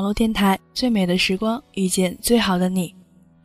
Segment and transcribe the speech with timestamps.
[0.00, 2.94] 网络电台最美的时光，遇见最好的你。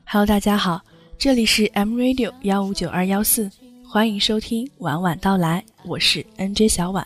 [0.05, 0.82] Hello，大家好，
[1.18, 3.52] 这里是 M Radio 幺五九二幺四，
[3.86, 7.05] 欢迎收听晚晚到来，我是 NJ 小婉。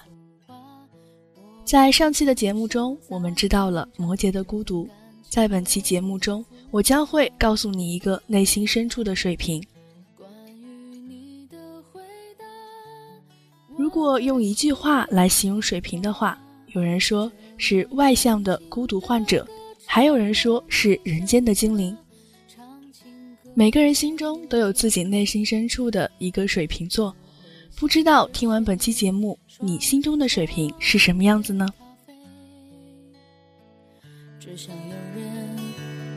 [1.65, 4.87] 在上期的节目中，我们知道了摩羯的孤独。
[5.27, 9.63] 在本期节目中，我将会告诉你一个内心深处的水平。
[13.75, 16.39] 如果用一句话来形容水瓶的话，
[16.75, 19.45] 有人说是外向的孤独患者，
[19.85, 21.95] 还有人说是人间的精灵。
[23.53, 27.13] 每个人心中都有自己内心深处的一个水瓶座，
[27.75, 31.67] 不知道听完本期节目，你心中的水瓶是什么样子呢？
[34.39, 35.57] 只想有人，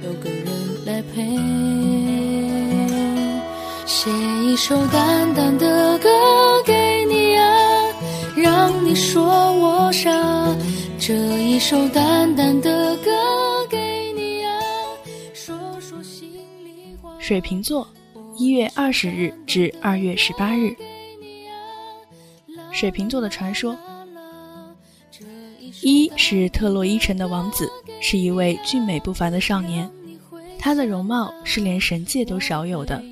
[0.04, 0.46] 有个人
[0.86, 1.22] 来陪，
[3.84, 4.08] 写
[4.44, 6.08] 一首淡淡的歌
[6.64, 7.88] 给你啊。
[8.36, 10.10] 让你说我傻，
[11.04, 13.10] 这一首淡淡的歌
[13.68, 14.60] 给你啊。
[15.34, 16.30] 说说心
[16.64, 17.12] 里话。
[17.18, 17.88] 水瓶座，
[18.38, 20.72] 一月二十日至二月十八日。
[22.70, 23.76] 水瓶座的传说，
[25.80, 27.68] 一是特洛伊城的王子，
[28.00, 29.90] 是一位俊美不凡的少年，
[30.56, 33.02] 他的容貌是连神界都少有的。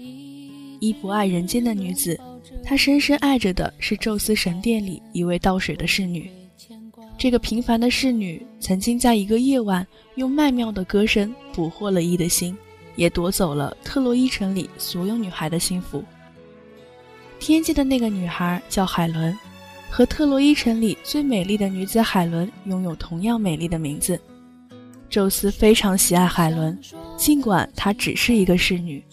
[0.79, 2.17] 一不爱人间的女子。
[2.63, 6.31] 他深深爱着的是宙斯神殿里一位倒水的侍女。
[7.21, 12.57] 这个平凡的侍女，曾经在一个夜晚用曼妙的歌声捕获了伊的心，
[12.97, 16.03] 也夺走了特洛伊城里所有女孩的幸福。
[17.39, 19.39] 天界的那个女孩叫海伦，
[19.91, 24.19] 和特洛伊城里最美丽的女子海伦拥有同样美丽的名字。
[25.11, 26.81] 宙斯非常喜爱海伦，
[27.19, 29.05] 尽管她只是一个侍女。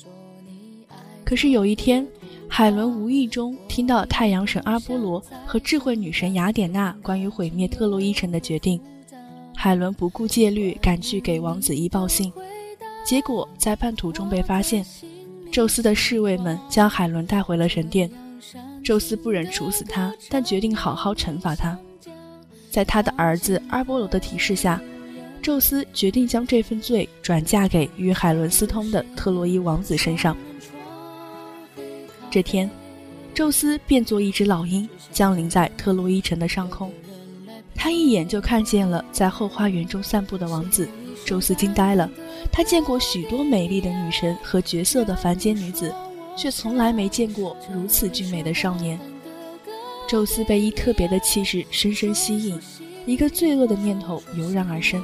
[1.26, 2.08] 可是有一天。
[2.50, 8.82] 海伦无意中听到太阳神阿波罗和智慧女神雅典娜关于毁灭特洛伊城的决定，
[9.55, 12.32] 海伦不顾戒律赶去给王子一报信，
[13.05, 14.86] 结果在半途中被发现。
[15.52, 18.10] 宙斯的侍卫们将海伦带回了神殿，
[18.83, 21.77] 宙斯不忍处死他，但决定好好惩罚他。
[22.70, 24.82] 在他的儿子阿波罗的提示下，
[25.42, 30.36] 宙斯决定将这份罪转嫁给与海伦私通的特洛伊王子身上。
[32.37, 32.70] 这天，
[33.33, 36.93] 宙斯变作一只老鹰，降临在特洛伊城的上空。
[37.73, 40.87] 他一眼就看见了在后花园中散步的王子。
[41.25, 42.08] 宙斯惊呆了，
[42.52, 45.92] 他见过许多美丽的女神和绝色的凡间女子，
[46.37, 48.99] 却从来没见过如此俊美的少年。
[50.08, 52.59] 宙斯被一特别的气势深深吸引，
[53.08, 55.04] 一个罪恶的念头油然而生。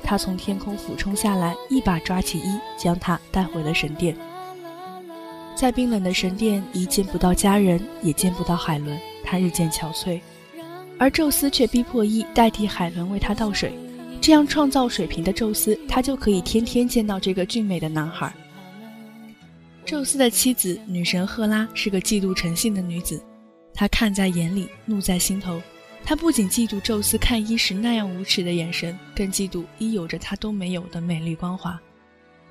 [0.00, 4.16] 他从天空俯冲下来，一把抓起伊，将他带回了神殿。
[5.58, 10.20] 在冰冷的神殿，一见不到家人，也见不到海伦，他日渐憔悴。
[10.96, 13.72] 而宙斯却逼迫伊代替海伦为他倒水，
[14.20, 18.32] 这样创造水瓶的宙斯，他就可以天天见到这个俊美的男孩。
[19.84, 23.20] 宙斯的妻子女神赫拉是个嫉妒成性的女子，
[23.74, 25.60] 她看在眼里，怒在心头。
[26.04, 31.80] 她不仅嫉妒宙斯看伊时那样无耻的眼神，更嫉妒伊有着她都没有的美丽光华。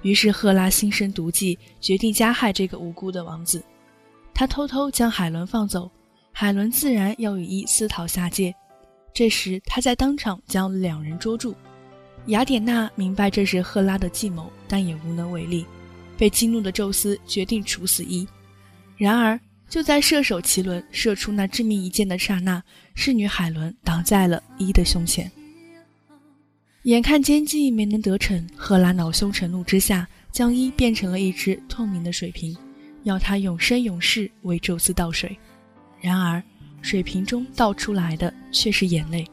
[0.02, 3.64] 于是赫拉心生毒计，决定加害这个无辜的王子。
[4.34, 5.90] 他偷偷将海伦放走，
[6.32, 8.54] 海伦自然要与伊私逃下界。
[9.14, 11.56] 这时他在当场将两人捉住。
[12.28, 15.66] 雅典娜明白这是赫拉的计谋，但也无能为力。
[16.18, 18.28] 被激怒的宙斯决定处死伊。
[18.96, 22.64] 然而就在射手奇伦射出那致命一箭的刹那，
[22.96, 25.32] 侍女海伦挡在了伊的胸前。
[26.88, 32.56] 眼看奸计没能得逞，赫拉恼羞成怒之下，将伊变成了一只透明的水瓶，
[33.04, 35.38] 要他永生永世为宙斯倒水。
[36.00, 36.42] 然而，
[36.82, 39.28] 水瓶中倒出来的却是眼泪，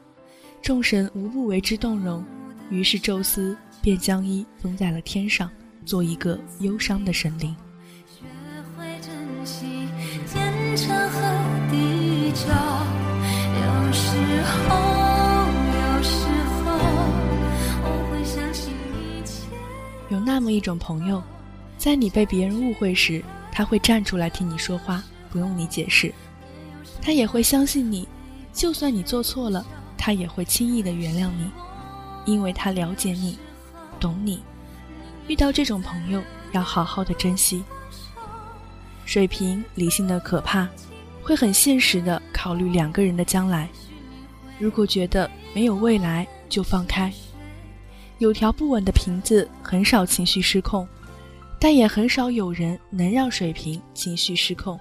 [0.60, 2.24] 众神无不为之动容。
[2.70, 5.48] 于是，宙斯便将伊封在了天上，
[5.86, 7.54] 做一个忧伤的神灵。
[10.26, 11.20] 天长和
[11.70, 12.48] 地久
[13.54, 14.93] 有时候。
[20.14, 21.20] 有那么一种朋友，
[21.76, 26.12] 在你被别人误会时，他会站出来替你说话，不用你解释；
[27.02, 28.06] 他也会相信你，
[28.52, 29.66] 就算你做错了，
[29.98, 31.50] 他也会轻易的原谅你，
[32.24, 33.36] 因为他了解你，
[33.98, 34.40] 懂你。
[35.26, 36.22] 遇到这种朋友，
[36.52, 37.64] 要好好的珍惜。
[39.04, 40.68] 水瓶理性的可怕，
[41.24, 43.68] 会很现实的考虑两个人的将来。
[44.60, 47.12] 如果觉得没有未来，就放开。
[48.18, 50.86] 有条不紊的瓶子很少情绪失控，
[51.58, 54.78] 但也很少有人能让水瓶情绪失控。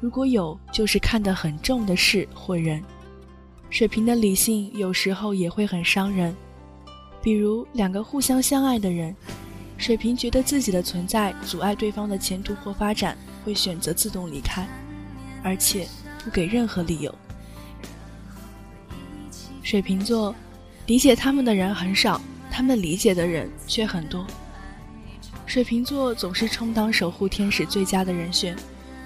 [0.00, 2.82] 如果有，就是看得很重的事或人。
[3.68, 6.34] 水瓶的理性有时候也会很伤人。
[7.22, 9.14] 比如两个互相相爱的人，
[9.76, 14.66] 水瓶觉得自己的存在阻碍对方的前途或发展，会选择自动离开，
[15.42, 15.86] 而且
[16.24, 17.14] 不给任何理由。
[19.62, 20.34] 水瓶座
[20.90, 22.20] 理解他们的人很少，
[22.50, 24.26] 他们理解的人却很多。
[25.46, 28.56] 水瓶座总是充当守护天使最佳的人选，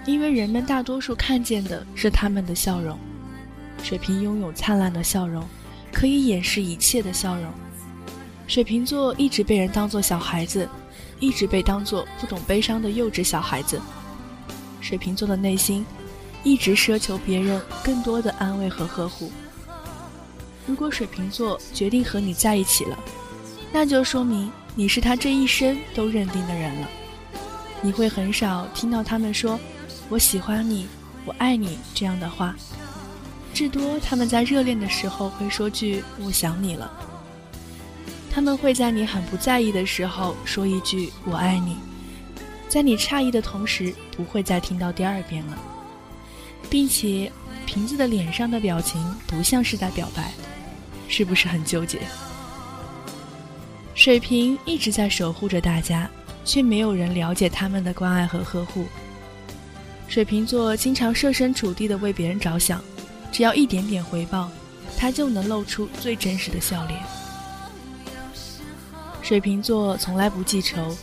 [0.06, 2.98] 因为人们大多数看见的是他们的笑容。
[3.82, 5.46] 水瓶拥有灿烂的笑容，
[5.92, 7.52] 可以掩饰一切的笑容。
[8.46, 10.66] 水瓶座一直被人当作小孩子，
[11.20, 13.78] 一直被当作不懂悲伤的幼稚小孩子。
[14.80, 15.84] 水瓶座的内心
[16.44, 19.30] 一直奢求别人更多的安慰和呵护。
[20.66, 22.98] 如果水瓶座决定和你在一起了，
[23.72, 26.88] 那就说明你是他这一生都认定的人了。
[27.82, 29.60] 你会很少听到他们说
[30.08, 30.86] “我喜欢你，
[31.26, 32.56] 我爱你”这样的话，
[33.52, 36.90] 至多他们在热恋的时候会说句“我想你了”。
[38.32, 41.76] 他们会在你很不在意的时候说一句“我爱你”，
[42.68, 45.58] 在你诧异的同时，不会再听到第二遍了，
[46.70, 47.30] 并且
[47.66, 50.32] 瓶子的脸上的表情不像是在表白，
[51.08, 51.98] 是不是很纠结？
[53.94, 56.10] 水瓶一直在守护着大家，
[56.44, 58.86] 却没有人了解他们的关爱和呵护。
[60.08, 62.82] 水瓶座经常设身处地的为别人着想，
[63.32, 64.50] 只要一点点回报，
[64.98, 67.00] 他就能露出最真实的笑脸。
[69.22, 70.94] 水瓶座从来不记仇，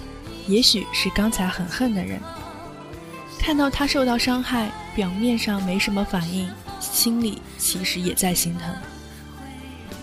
[0.47, 2.19] 也许是刚才很恨的人，
[3.39, 6.47] 看到他受到伤害，表面上没什么反应，
[6.79, 8.75] 心里其实也在心疼。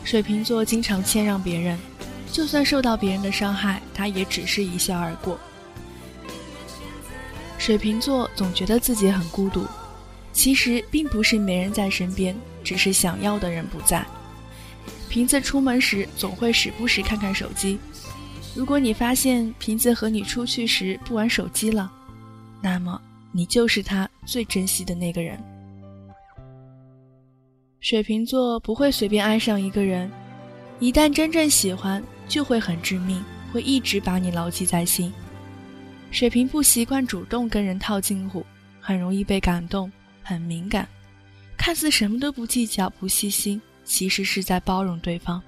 [0.08, 1.78] 水瓶座经常谦让别人，
[2.32, 5.38] 就算受到别人的伤害，他也只是一笑而过。
[7.58, 9.66] 水瓶座总觉得自己很孤独，
[10.32, 12.34] 其实并不是没人在身边，
[12.64, 14.02] 只是想要的人不在。
[15.10, 17.78] 瓶子出门时总会时不时看看手机。
[18.54, 21.92] 如果你发现瓶子和你出去时不玩手机了，
[22.62, 22.98] 那么
[23.30, 25.38] 你就是他最珍惜的那个人。
[27.80, 30.10] 水瓶座不会随便爱上一个人，
[30.80, 35.12] 一旦真正喜欢，就会很致命，会一直把你牢记在心。
[36.10, 38.44] 水瓶不习惯主动跟人套近乎，
[38.80, 39.90] 很容易被感动，
[40.24, 40.88] 很敏感，
[41.56, 45.40] 看似什么都不计较、不细心，其实是在包容对方，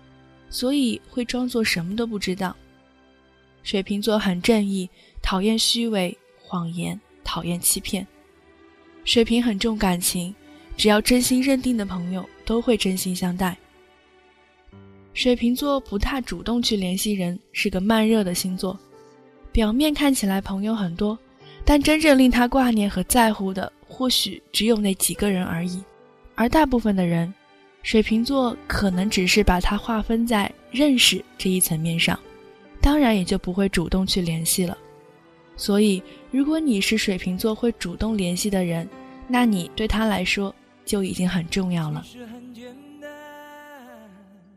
[0.48, 2.54] 所以会装作什么都不知道。
[3.64, 4.88] 水瓶座很正义，
[5.20, 8.06] 讨厌虚伪、谎言，讨厌欺骗。
[9.04, 10.34] 水瓶很重感情，
[10.80, 13.54] 只要真心认定的朋友都会真心相待。
[15.12, 18.80] 水瓶座不太主动去联系人，是个慢热的星座。
[19.52, 21.18] 表面看起来朋友很多，
[21.66, 25.82] 但真正令他挂念和在乎的，或许只有那几个人而已。
[26.34, 27.30] 而大部分的人，
[27.82, 32.18] 水瓶座可能只是把它划分在认识这一层面上。
[32.80, 34.78] 当然也就不会主动去联系了。
[35.58, 38.88] 所以，如果你是水瓶座会主动联系的人，
[39.28, 40.54] 那你对他来说
[40.84, 42.04] 就已经很重要了。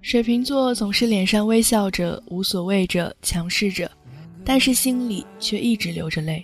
[0.01, 3.89] 水瓶座总是脸上微笑着、无所谓着、强势着，
[4.43, 6.44] 但是心里却一直流着泪。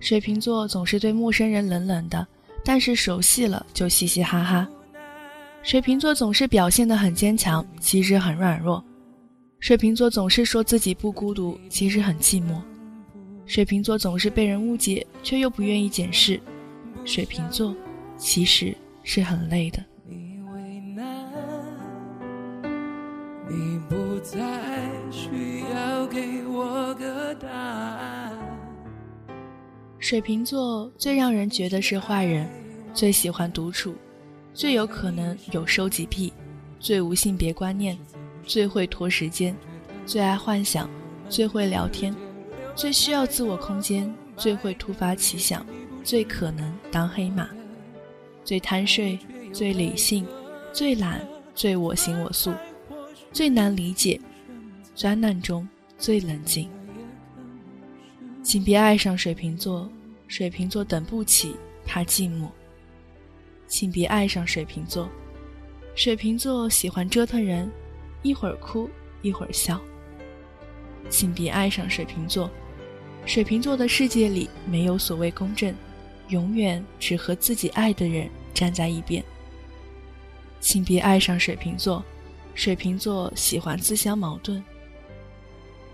[0.00, 2.26] 水瓶座总是对陌生人冷冷的，
[2.64, 4.68] 但是熟悉了就嘻嘻哈哈。
[5.62, 8.84] 水瓶座总是表现得很坚强，其实很软弱。
[9.58, 12.60] 水瓶座总是说自己不孤独，其实很寂寞。
[13.46, 16.40] 水瓶座总是被人误解，却又不愿意解释。
[17.04, 17.74] 水瓶座
[18.16, 19.84] 其实是很累的。
[29.98, 32.48] 水瓶座最让人觉得是坏人，
[32.94, 33.94] 最喜欢独处，
[34.54, 36.32] 最有可能有收集癖，
[36.78, 37.96] 最无性别观念。
[38.44, 39.56] 最会拖时间，
[40.04, 40.88] 最爱幻想，
[41.28, 42.14] 最会聊天，
[42.76, 45.66] 最需要自我空间，最会突发奇想，
[46.04, 47.48] 最可能当黑马，
[48.46, 49.18] 最贪睡，
[49.52, 50.24] 最理性，
[50.72, 51.20] 最懒，
[51.52, 52.52] 最我行我素，
[53.32, 54.20] 最难理解，
[54.94, 56.70] 灾难中最冷静。
[58.44, 59.90] 请别爱上水瓶座，
[60.28, 62.46] 水瓶座等不起，怕寂寞。
[63.66, 65.08] 请别爱上水瓶座，
[65.96, 67.68] 水瓶座喜欢折腾人。
[68.22, 68.88] 一会儿哭，
[69.22, 69.80] 一会儿笑。
[71.08, 72.48] 请别爱上水瓶座，
[73.24, 75.74] 水瓶座的世界里没有所谓公正，
[76.28, 79.22] 永远只和自己爱的人站在一边。
[80.58, 82.02] 请别爱上水瓶座
[82.54, 84.64] 水瓶座喜欢自相矛盾。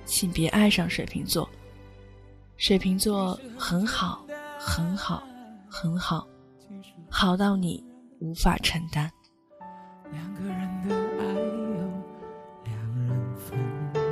[0.05, 1.49] 请别爱上水瓶座
[2.57, 4.25] 水瓶座很好
[4.59, 5.23] 很好
[5.69, 6.27] 很好
[7.11, 7.83] 好到你
[8.21, 9.11] 无法承担。
[10.13, 11.91] 两个人的爱有
[12.65, 13.59] 两人分
[13.93, 14.03] 担。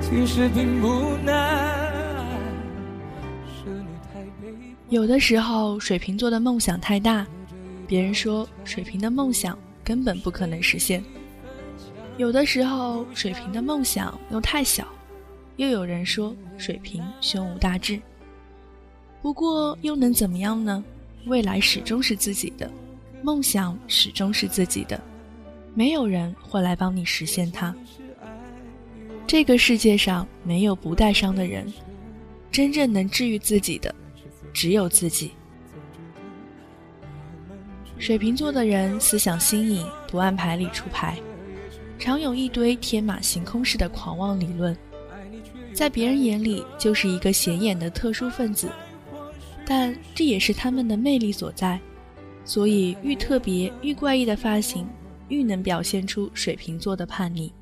[0.00, 1.71] 其实并不难
[4.92, 7.26] 有的时候，水瓶座的梦想太大，
[7.86, 11.00] 别人说水瓶的梦想根本不可能实现；
[12.18, 14.86] 有的时候，水瓶的梦想又太小，
[15.56, 17.98] 又有人说水瓶胸无大志。
[19.22, 20.84] 不过又能怎么样呢？
[21.24, 22.70] 未来始终是自己的，
[23.22, 25.00] 梦想始终是自己的，
[25.74, 27.74] 没有人会来帮你实现它。
[29.26, 31.72] 这个世界上没有不带伤的人，
[32.50, 33.94] 真正能治愈自己的。
[34.52, 35.32] 只有自己。
[37.98, 41.16] 水瓶座的人思想新颖，不按牌理出牌，
[41.98, 44.76] 常有一堆天马行空式的狂妄理论，
[45.72, 48.68] 在别人眼里就是一个显眼的特殊分子，
[49.64, 51.78] 但这也是他们的魅力所在。
[52.44, 54.84] 所以，愈特别愈怪异的发型，
[55.28, 57.52] 愈能表现出水瓶座的叛逆。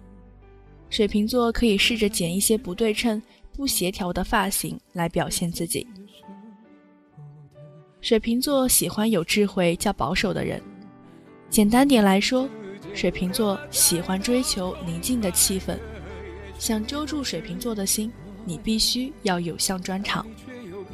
[0.88, 3.22] 水瓶座可以试着剪一些不对称、
[3.54, 5.86] 不协调的发型来表现自己。
[8.00, 10.60] 水瓶座喜欢有智慧、较保守的人。
[11.50, 12.48] 简单点来说，
[12.94, 15.76] 水瓶座喜欢追求宁静的气氛。
[16.58, 18.10] 想揪住水瓶座的心，
[18.44, 20.26] 你必须要有项专长，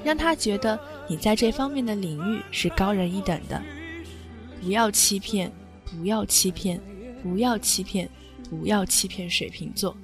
[0.05, 3.63] 让他觉得你在这方面的领域是高人一等的。
[4.61, 5.51] 不要欺骗，
[5.85, 6.81] 不要欺骗，
[7.23, 8.09] 不要欺骗，
[8.51, 9.97] 不要欺骗水瓶座。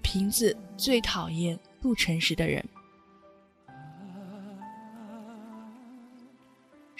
[0.00, 2.64] 瓶子最讨厌不诚实的人。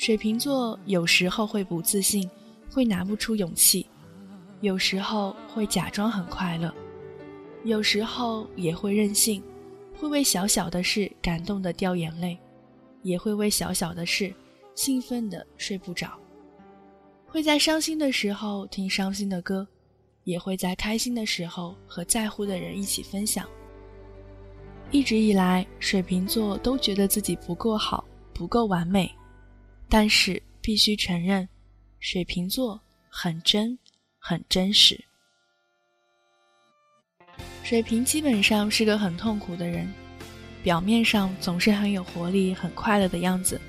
[0.05, 2.29] 水瓶座有时候会不自信，
[2.71, 3.87] 会拿不出勇气；
[4.61, 6.69] 有时候会假装很快乐；
[7.65, 9.43] 有时候也会任性，
[9.97, 12.39] 会为小小的事感动的掉眼泪，
[13.01, 14.31] 也会为小小的事
[14.75, 16.09] 兴奋的睡不着；
[17.27, 19.67] 会在伤心的时候听伤心的歌，
[20.25, 23.49] 也会在开心的时候和在乎的人一起分享。
[24.91, 29.11] 一直以来，水瓶座都觉得自己不够好，不够完美。
[29.97, 31.49] 但是必须承认，
[32.01, 33.79] 水瓶座很真，
[34.19, 35.05] 很真实。
[37.63, 39.89] 水瓶基本上是个很痛苦的人，
[40.65, 43.61] 表面上总是很有活力、很快乐的样子，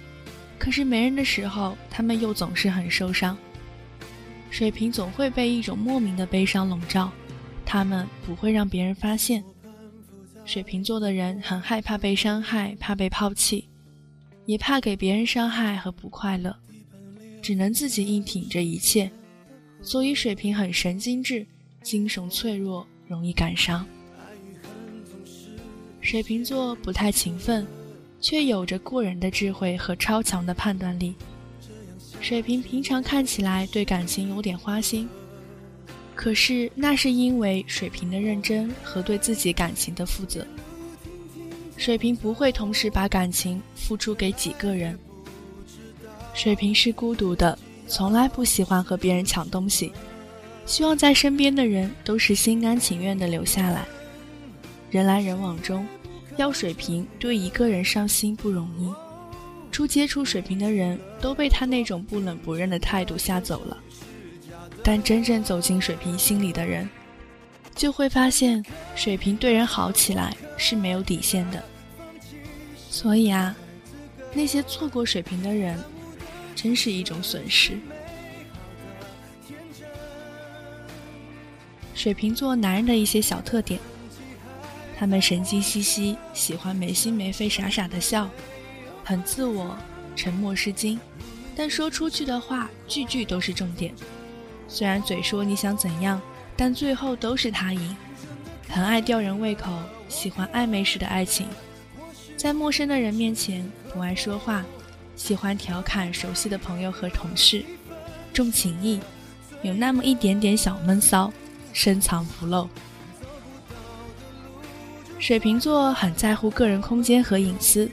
[0.58, 3.38] 可是没人的时候，他们又总是很受伤。
[4.50, 7.12] 水瓶总会被一种莫名的悲伤笼罩，
[7.64, 9.44] 他们不会让别人发现。
[10.44, 13.70] 水瓶座的人很害怕被伤害，怕被抛弃。
[14.46, 16.56] 也怕给别人伤害和不快乐，
[17.42, 19.10] 只能自己硬挺着一切，
[19.82, 21.46] 所以水瓶很神经质，
[21.82, 23.86] 精神脆弱，容易感伤。
[26.00, 27.66] 水瓶座不太勤奋，
[28.22, 31.16] 却有着过人的智慧和超强的判断力。
[32.22, 35.10] 水瓶平常看起来对感情有点花心，
[36.14, 40.46] 可是那是因为水瓶的认真和对自己感情的负责。
[41.78, 44.98] 水瓶不会同时把感情付出给几个人。
[46.34, 49.92] 水瓶是孤独的，从来不喜欢和别人抢东西，
[50.66, 53.86] 希望在身边的人都是心甘情愿的留下来。
[54.90, 55.86] 人来人往中，
[56.38, 58.92] 要水瓶对一个人上心不容易。
[59.72, 63.78] 初接触水瓶的人都被他那种不冷不热的态度吓走了，
[64.82, 66.88] 但真正走进水瓶心里的人。
[67.76, 68.64] 就会发现，
[68.96, 71.64] 水瓶对人好起来是没有底线的。
[72.90, 73.56] 所以啊，
[74.34, 75.78] 那些错过水瓶的人，
[76.56, 77.78] 真是一种损失。
[81.94, 83.80] 水瓶座男人的一些小特点：
[84.98, 88.30] 他们神经兮兮，喜欢没心没肺、傻傻的笑，
[89.04, 89.78] 很自我，
[90.16, 91.00] 沉默是金，
[91.56, 93.94] 但说出去的话句句都是重点。
[94.68, 96.22] 虽然嘴说你想怎样。
[96.58, 97.98] 但最后都是他赢，
[98.70, 99.74] 很爱吊人胃口，
[100.16, 101.46] 喜欢暧昧式的爱情，
[102.38, 104.64] 在陌生的人面前不爱说话，
[105.18, 107.66] 喜欢调侃熟悉的朋友和同事，
[108.34, 108.98] 重情义，
[109.62, 111.32] 有那么一点点小闷骚，
[111.74, 112.70] 深藏不露。
[115.20, 117.92] 水瓶座很在乎个人空间和隐私，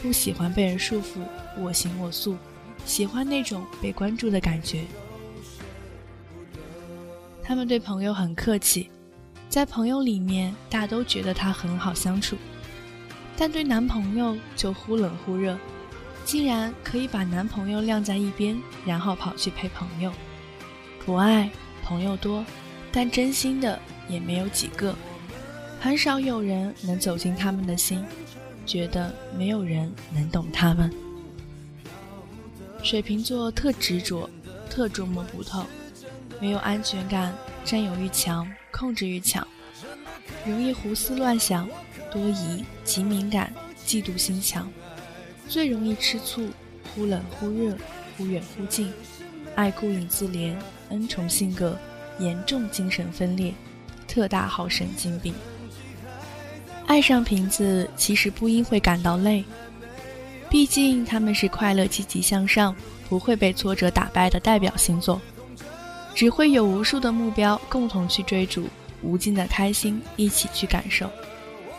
[0.00, 1.18] 不喜欢被人束缚，
[1.58, 2.36] 我行我素，
[2.86, 4.84] 喜欢那种被关注的感觉。
[7.42, 8.88] 他们对朋友很客气，
[9.54, 12.36] 在朋友里面大都觉得他很好相处，
[13.36, 15.56] 但对男朋友就忽冷忽热，
[16.24, 20.12] 竟然可以把男朋友晾在一边，然后跑去陪朋友。
[21.06, 21.48] 不爱
[21.84, 22.44] 朋友多，
[22.90, 24.92] 但真心的也没有几个，
[25.80, 28.04] 很少有人能走进他们的心，
[28.66, 30.92] 觉得没有人能懂他们。
[32.82, 34.28] 水瓶座特执着，
[34.68, 35.64] 特捉摸不透。
[36.40, 37.32] 没有安全感，
[37.64, 39.46] 占有欲强，控制欲强，
[40.46, 41.68] 容易胡思乱想，
[42.12, 43.52] 多疑，极敏感，
[43.86, 44.70] 嫉妒心强，
[45.48, 46.50] 最容易吃醋，
[46.94, 47.76] 忽冷忽热，
[48.16, 48.92] 忽远忽近，
[49.54, 50.54] 爱顾影自怜，
[50.90, 51.78] 恩宠性格，
[52.18, 53.54] 严重精神分裂，
[54.06, 55.34] 特大号神经病。
[56.86, 59.42] 爱上瓶子，其实不应会感到累，
[60.50, 62.76] 毕竟他们是快乐、积极向上，
[63.08, 65.18] 不会被挫折打败的代表星座，
[66.14, 68.68] 只会有无数的目标共同去追逐，
[69.02, 71.10] 无尽的开心一起去感受，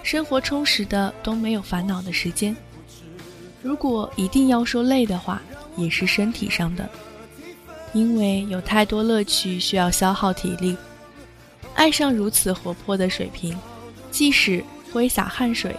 [0.04, 2.56] 生活充实的都没有烦恼的时间。
[3.64, 5.42] 如果一定要说累的话，
[5.78, 6.90] 也是身体上的，
[7.94, 10.76] 因为有太多乐趣需要消耗体力。
[11.74, 13.58] 爱上如此活泼的水瓶，
[14.12, 14.64] 即使。
[14.94, 15.76] 挥洒汗水，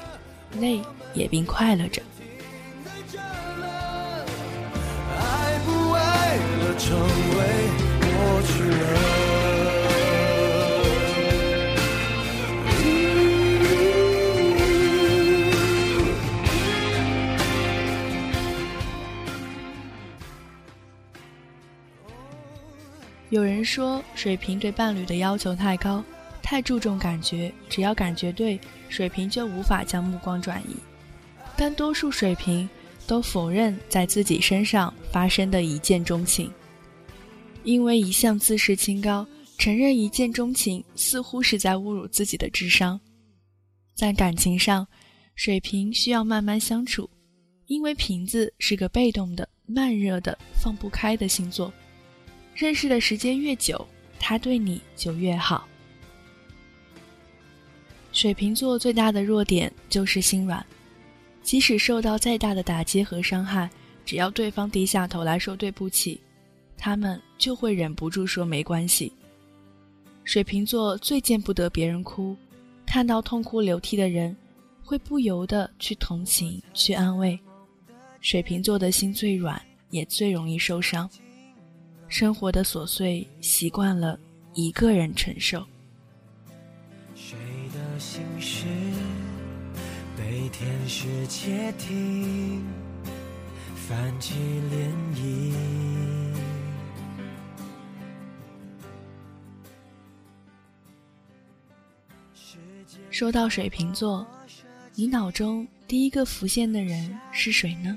[0.61, 0.79] 累
[1.15, 2.03] 也并快乐着。
[6.79, 7.66] 成为
[23.37, 26.03] 有人说，水瓶对伴侣的要求太高。
[26.43, 30.75] 太注重感觉，只要感觉对，水瓶就无法将目光转移。
[31.55, 32.67] 但多数水瓶
[33.07, 36.51] 都否认在自己身上发生的一见钟情，
[37.63, 39.27] 因为一向自视清高，
[39.59, 42.99] 承认一见钟情似乎是在侮辱自己的智商。
[43.95, 44.87] 在感情上，
[45.35, 47.11] 水瓶需要慢慢相处，
[47.67, 51.71] 因为瓶子是个被动的、慢热的、放不开的星座。
[52.57, 53.87] 认识的时间越久，
[54.19, 55.69] 他对你就越好。
[58.13, 60.65] 水瓶座最大的弱点就是心软，
[61.43, 63.69] 即使受到再大的打击和伤害，
[64.07, 66.19] 只要对方低下头来说对不起，
[66.79, 69.13] 他们就会忍不住说没关系。
[70.25, 72.35] 水瓶座最见不得别人哭，
[72.87, 74.35] 看到痛哭流涕的人，
[74.83, 77.39] 会不由得去同情、去安慰。
[78.23, 81.09] 水瓶座的心最软，也最容易受伤。
[82.09, 84.19] 生活的琐碎，习惯了
[84.55, 85.65] 一个人承受。
[87.99, 88.67] 心事
[90.19, 92.63] 被天使窃听，
[93.75, 94.35] 泛起
[94.71, 95.55] 涟漪。
[103.11, 104.27] 说到水瓶座，
[104.95, 107.97] 你脑中第一个浮现的人是谁呢？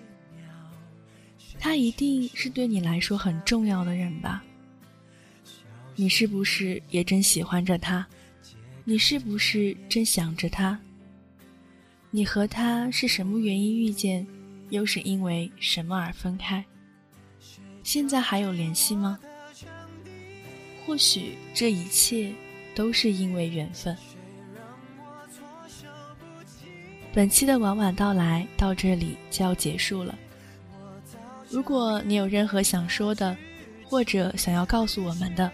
[1.60, 4.42] 他一定是对你来说很重要的人吧？
[5.96, 8.08] 你是不是也正喜欢着他？
[8.86, 10.80] 你是不是正想着他？
[12.10, 14.26] 你和他是什么原因遇见，
[14.70, 16.64] 又是因为什么而分开？
[17.84, 19.20] 现在还有联系吗？
[20.86, 22.34] 或许这一切
[22.74, 23.96] 都是因为缘分。
[27.14, 30.18] 本期的晚晚到来到这里就要结束了。
[31.50, 33.36] 如果你有任何想说的，
[33.84, 35.52] 或者想要告诉我们的，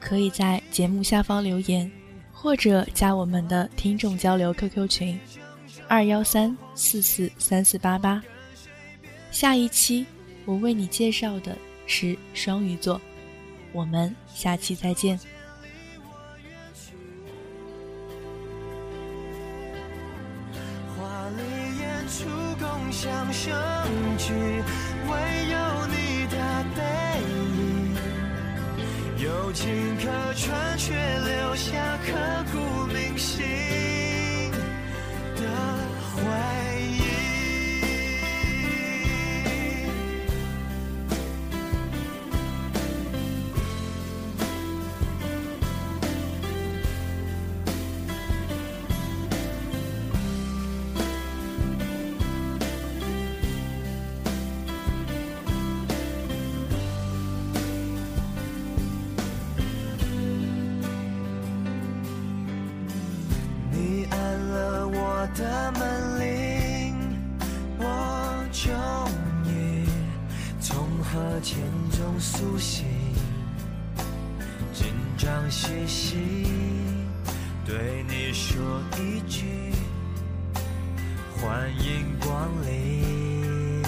[0.00, 1.90] 可以在节目下方留言。
[2.36, 5.18] 或者加我们的听众交流 QQ 群，
[5.88, 8.22] 二幺三四四三四八八。
[9.30, 10.04] 下一期
[10.44, 13.00] 我为你介绍的是双鱼座，
[13.72, 15.18] 我们下期再见。
[20.98, 21.42] 华丽
[21.80, 22.28] 演出
[22.60, 23.52] 共享盛
[24.18, 24.53] 举，
[29.54, 33.93] 尽可穿却留下刻骨铭心。
[71.44, 71.58] 千
[71.90, 72.86] 种苏醒，
[74.72, 74.86] 紧
[75.18, 76.16] 张兮兮，
[77.66, 79.44] 对你说一句
[81.36, 83.82] 欢迎光临。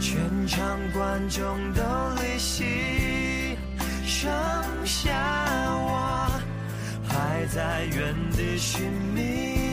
[0.00, 1.82] 全场观众都
[2.20, 3.56] 离席，
[4.04, 4.28] 剩
[4.84, 5.12] 下
[5.76, 6.28] 我
[7.06, 9.63] 还在原地寻觅。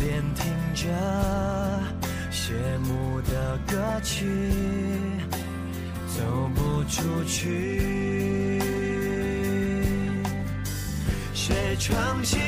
[0.00, 0.88] 边听着
[2.32, 4.26] 谢幕的歌曲，
[6.16, 6.70] 走不。
[6.90, 8.60] 出去。
[11.32, 12.38] 谁闯进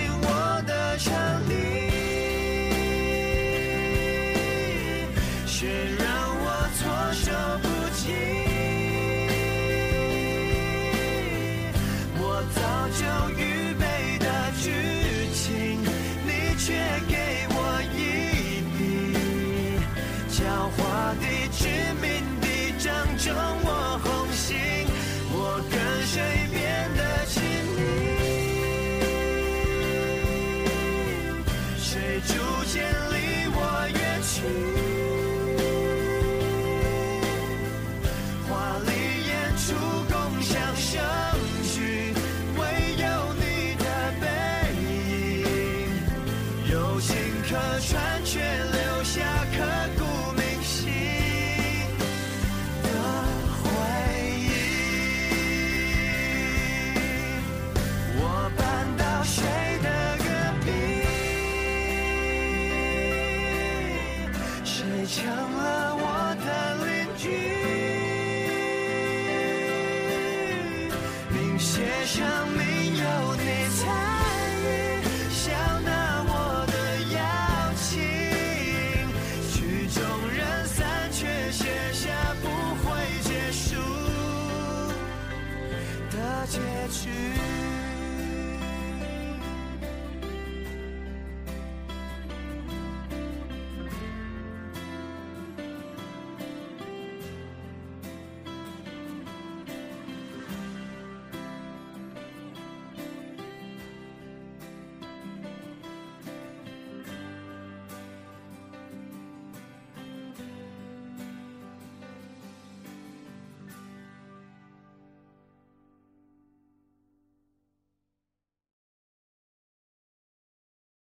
[86.92, 87.51] 去。